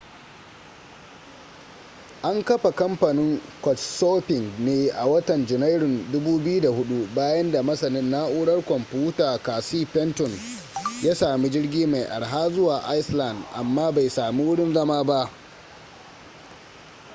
[2.27, 9.85] an kafa kamfanin couchsurfing ne a watan janairun 2004 bayan da masanin na'urar kwamfuta casey
[9.85, 10.31] fenton
[11.03, 15.29] ya sami jirgi mai arha zuwa iceland amma bai sami wurin zama ba